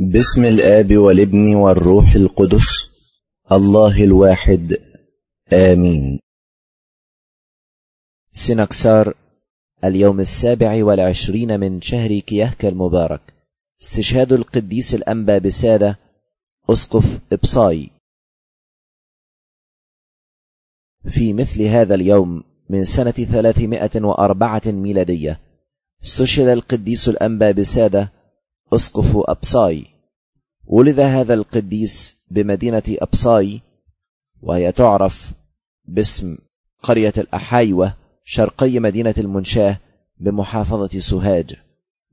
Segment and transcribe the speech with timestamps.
[0.00, 2.66] بسم الآب والابن والروح القدس
[3.52, 4.76] الله الواحد
[5.52, 6.20] آمين.
[8.32, 9.14] سنكسار
[9.84, 13.34] اليوم السابع والعشرين من شهر كيهك المبارك.
[13.82, 15.98] استشهاد القديس الأنبا بسادة
[16.70, 17.90] أسقف إبصاي.
[21.08, 25.40] في مثل هذا اليوم من سنة ثلاثمائة وأربعة ميلادية
[26.04, 28.13] استشهد القديس الأنبا بسادة
[28.72, 29.86] أسقف أبصاي.
[30.66, 33.60] ولد هذا القديس بمدينة أبصاي
[34.42, 35.32] وهي تعرف
[35.84, 36.38] باسم
[36.82, 37.94] قرية الأحايوة
[38.24, 39.78] شرقي مدينة المنشاة
[40.20, 41.54] بمحافظة سوهاج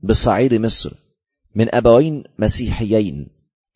[0.00, 0.94] بصعيد مصر
[1.54, 3.28] من أبوين مسيحيين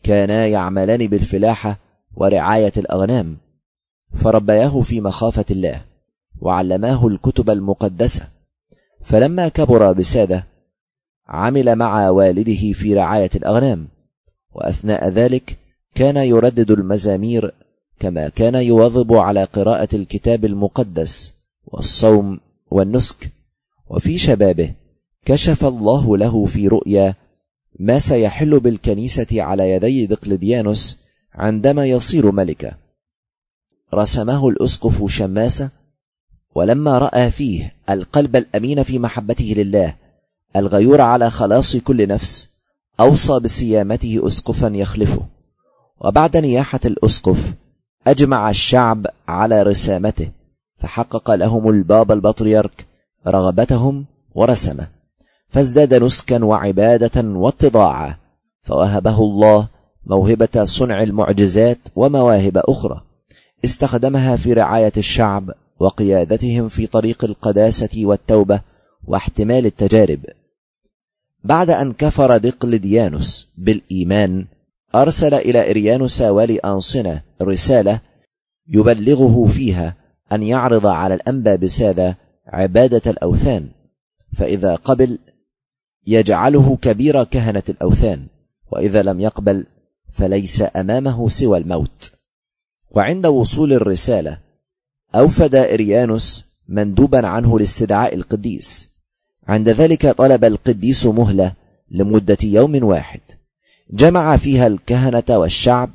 [0.02, 1.78] كانا يعملان بالفلاحة
[2.14, 3.36] ورعاية الأغنام.
[4.14, 5.84] فربياه في مخافة الله
[6.40, 8.28] وعلماه الكتب المقدسة.
[9.02, 10.46] فلما كبر بسادة
[11.28, 13.88] عمل مع والده في رعاية الأغنام
[14.52, 15.58] وأثناء ذلك
[15.94, 17.54] كان يردد المزامير
[18.00, 21.34] كما كان يواظب على قراءة الكتاب المقدس
[21.66, 23.30] والصوم والنسك
[23.90, 24.74] وفي شبابه
[25.24, 27.14] كشف الله له في رؤيا
[27.78, 30.98] ما سيحل بالكنيسة على يدي دقلديانوس
[31.34, 32.74] عندما يصير ملكا.
[33.94, 35.70] رسمه الأسقف شماسة
[36.54, 39.96] ولما رأى فيه القلب الأمين في محبته لله
[40.56, 42.48] الغيور على خلاص كل نفس
[43.00, 45.22] أوصى بصيامته أسقفا يخلفه.
[46.00, 47.54] وبعد نياحة الأسقف
[48.06, 50.30] أجمع الشعب على رسامته
[50.78, 52.86] فحقق لهم البابا البطريرك
[53.26, 54.86] رغبتهم ورسمه.
[55.48, 58.16] فازداد نسكا وعبادة واتضاعا
[58.62, 59.68] فوهبه الله
[60.06, 63.00] موهبة صنع المعجزات ومواهب أخرى.
[63.64, 68.60] استخدمها في رعاية الشعب وقيادتهم في طريق القداسة والتوبة
[69.06, 70.20] واحتمال التجارب.
[71.44, 74.46] بعد أن كفر دقلديانوس بالإيمان
[74.94, 78.00] أرسل إلى إريانوس والي أنصنة رسالة
[78.68, 79.94] يبلغه فيها
[80.32, 83.68] أن يعرض على الأنبا بسادة عبادة الأوثان
[84.36, 85.18] فإذا قبل
[86.06, 88.26] يجعله كبير كهنة الأوثان
[88.72, 89.66] وإذا لم يقبل
[90.12, 92.12] فليس أمامه سوى الموت.
[92.90, 94.38] وعند وصول الرسالة
[95.14, 98.95] أوفد إريانوس مندوبا عنه لاستدعاء القديس.
[99.48, 101.52] عند ذلك طلب القديس مهلة
[101.90, 103.20] لمدة يوم واحد.
[103.90, 105.90] جمع فيها الكهنة والشعب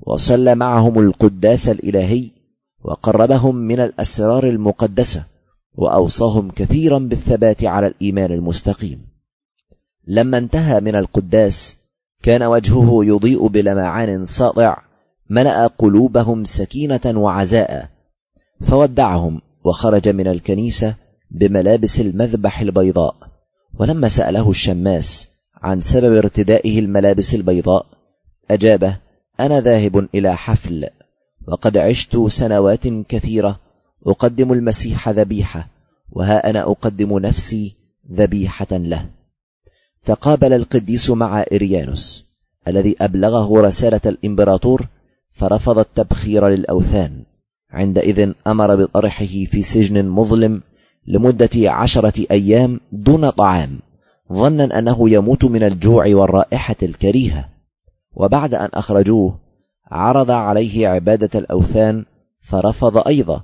[0.00, 2.30] وصلى معهم القداس الإلهي
[2.84, 5.24] وقربهم من الأسرار المقدسة
[5.74, 9.06] وأوصاهم كثيرا بالثبات على الإيمان المستقيم.
[10.06, 11.76] لما انتهى من القداس
[12.22, 14.76] كان وجهه يضيء بلمعان ساطع
[15.30, 17.88] ملأ قلوبهم سكينة وعزاء
[18.60, 20.94] فودعهم وخرج من الكنيسة
[21.34, 23.16] بملابس المذبح البيضاء.
[23.74, 25.28] ولما سأله الشماس
[25.62, 27.86] عن سبب ارتدائه الملابس البيضاء
[28.50, 28.96] أجابه
[29.40, 30.88] أنا ذاهب إلى حفل
[31.48, 33.60] وقد عشت سنوات كثيرة
[34.06, 35.68] أقدم المسيح ذبيحة
[36.10, 37.76] وها أنا أقدم نفسي
[38.12, 39.06] ذبيحة له.
[40.04, 42.26] تقابل القديس مع إريانوس
[42.68, 44.86] الذي أبلغه رسالة الإمبراطور
[45.32, 47.22] فرفض التبخير للأوثان
[47.70, 50.62] عندئذ أمر بطرحه في سجن مظلم
[51.06, 53.78] لمدة عشرة أيام دون طعام
[54.32, 57.48] ظنا أنه يموت من الجوع والرائحة الكريهة.
[58.14, 59.38] وبعد أن أخرجوه
[59.90, 62.04] عرض عليه عبادة الأوثان
[62.40, 63.42] فرفض أيضا.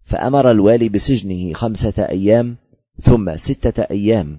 [0.00, 2.56] فأمر الوالي بسجنه خمسة أيام
[3.00, 4.38] ثم ستة أيام.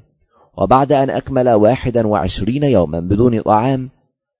[0.57, 3.89] وبعد أن أكمل واحدا وعشرين يوما بدون طعام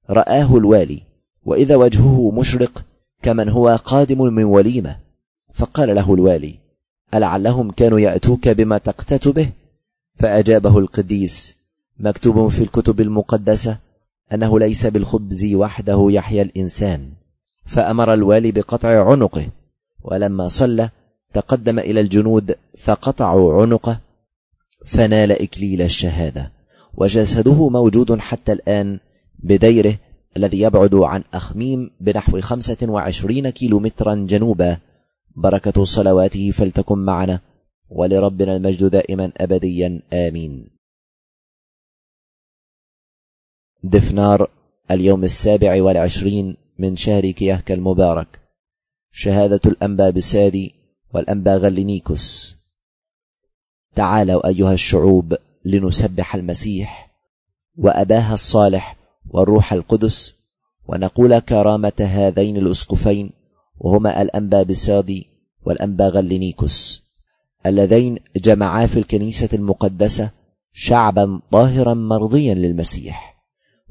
[0.09, 1.01] رآه الوالي.
[1.45, 2.85] وإذا وجهه مشرق
[3.21, 4.97] كمن هو قادم من وليمة.
[5.53, 6.62] فقال له الوالي
[7.13, 9.49] ألعلهم كانوا يأتوك بما تقتت به؟
[10.15, 11.55] فأجابه القديس
[11.99, 13.77] مكتوب في الكتب المقدسة
[14.33, 17.09] أنه ليس بالخبز وحده يحيا الإنسان
[17.65, 19.47] فأمر الوالي بقطع عنقه
[20.03, 20.89] ولما صلى
[21.33, 23.99] تقدم إلى الجنود فقطعوا عنقه
[24.85, 26.51] فنال إكليل الشهادة
[26.93, 28.99] وجسده موجود حتى الآن
[29.39, 29.95] بديره
[30.37, 34.77] الذي يبعد عن أخميم بنحو خمسة وعشرين كيلومترا جنوبا
[35.35, 37.39] بركة صلواته فلتكن معنا
[37.89, 40.69] ولربنا المجد دائما أبديا آمين.
[43.83, 44.49] دفنار
[44.91, 48.39] اليوم السابع والعشرين من شهر كيهك المبارك.
[49.11, 50.75] شهادة الأنبا بسادي
[51.13, 52.55] والأنبا غلينيكوس.
[53.95, 57.11] تعالوا أيها الشعوب لنسبح المسيح
[57.77, 58.97] وأباها الصالح
[59.29, 60.35] والروح القدس
[60.87, 63.31] ونقول كرامة هذين الأسقفين
[63.83, 65.27] وهما الأنبا بسادي
[65.65, 67.03] والأنبا غلينيكوس
[67.65, 70.29] اللذين جمعا في الكنيسة المقدسة
[70.73, 73.43] شعبا طاهرا مرضيا للمسيح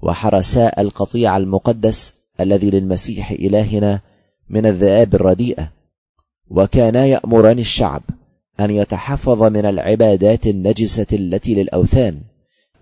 [0.02, 4.00] وحرساء القطيع المقدس الذي للمسيح إلهنا
[4.50, 5.72] من الذئاب الرديئة
[6.50, 8.02] وكانا يأمران الشعب
[8.60, 12.20] أن يتحفظ من العبادات النجسة التي للأوثان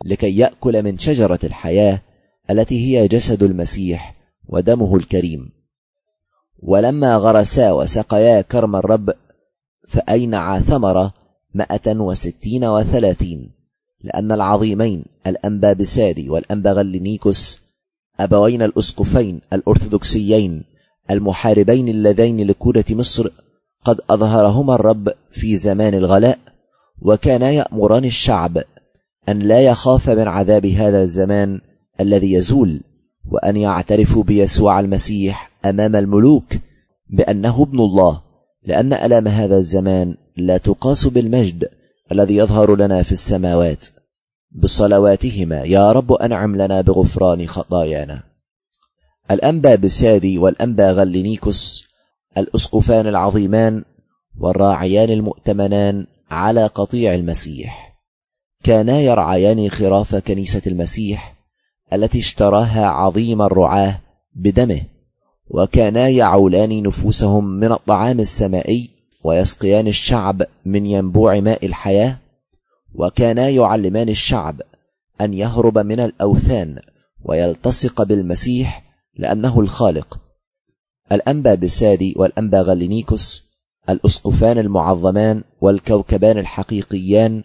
[0.05, 2.03] لكي يأكل من شجرة الحياة
[2.51, 4.15] التي هي جسد المسيح
[4.49, 5.60] ودمه الكريم.
[6.63, 9.11] ولما غرسا وسقيا كرم الرب
[9.89, 11.15] فأينعا ثمرة
[11.55, 13.51] مائة وستين وثلاثين
[14.05, 17.61] لأن العظيمين الأنبا بسادي والأنبا غلينيكوس
[18.21, 20.65] أبوين الأسقفين الأرثوذكسيين
[21.11, 23.29] المحاربين اللذين لكرة مصر
[23.85, 26.39] قد أظهرهما الرب في زمان الغلاء
[27.03, 28.59] وكانا يأمران الشعب
[29.29, 31.61] أن لا يخاف من عذاب هذا الزمان
[32.01, 32.81] الذي يزول
[33.31, 36.45] وأن يعترفوا بيسوع المسيح أمام الملوك
[37.11, 38.23] بأنه ابن الله
[38.65, 41.69] لأن ألام هذا الزمان لا تقاس بالمجد
[42.13, 43.87] الذي يظهر لنا في السماوات.
[44.53, 48.23] بصلواتهما يا رب أنعم لنا بغفران خطايانا.
[49.31, 51.85] الأنبا بسادي والأنبا غلينيكوس
[52.39, 53.85] الأسقفان العظيمان
[54.39, 58.01] والراعيان المؤتمنان على قطيع المسيح.
[58.65, 61.37] كانا يرعيان خراف كنيسة المسيح
[61.93, 64.01] التي اشتراها عظيم الرعاة
[64.35, 64.83] بدمه.
[65.51, 68.91] وكانا يعولان نفوسهم من الطعام السمائي
[69.25, 72.19] ويسقيان الشعب من ينبوع ماء الحياة
[72.95, 74.61] وكانا يعلمان الشعب
[75.21, 76.79] أن يهرب من الأوثان
[77.25, 78.85] ويلتصق بالمسيح
[79.17, 80.21] لأنه الخالق.
[81.13, 83.51] الانبا بسادي والانبا غلينيكوس
[83.89, 87.43] الأسقفان المعظمان والكوكبان الحقيقيان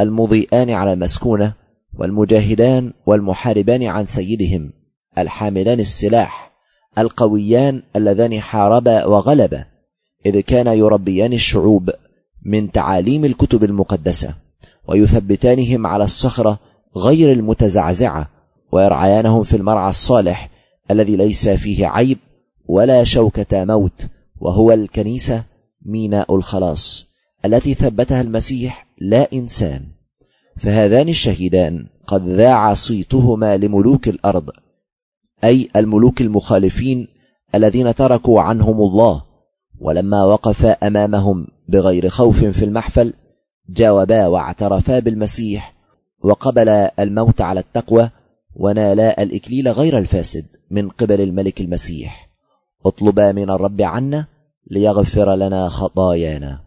[0.00, 1.54] المضيئان على المسكونه
[1.98, 4.72] والمجاهدان والمحاربان عن سيدهم
[5.18, 6.51] الحاملان السلاح
[6.98, 9.64] القويان اللذان حاربا وغلبا
[10.26, 11.90] إذ كان يربيان الشعوب
[12.44, 14.34] من تعاليم الكتب المقدسة
[14.88, 16.58] ويثبتانهم على الصخرة
[16.96, 18.30] غير المتزعزعة
[18.72, 20.50] ويرعيانهم في المرعى الصالح
[20.90, 22.18] الذي ليس فيه عيب
[22.66, 24.06] ولا شوكة موت
[24.40, 25.44] وهو الكنيسة
[25.86, 27.06] ميناء الخلاص
[27.44, 29.86] التي ثبتها المسيح لا إنسان.
[30.56, 34.50] فهذان الشهيدان قد ذاع صيتهما لملوك الأرض.
[35.44, 37.08] أي الملوك المخالفين
[37.54, 39.24] الذين تركوا عنهم الله
[39.80, 43.14] ولما وقفا أمامهم بغير خوف في المحفل
[43.68, 45.74] جاوبا واعترفا بالمسيح
[46.24, 48.10] وقبلا الموت على التقوى
[48.56, 52.28] ونالا الإكليل غير الفاسد من قبل الملك المسيح.
[52.86, 54.26] اطلبا من الرب عنا
[54.70, 56.60] ليغفر لنا خطايانا.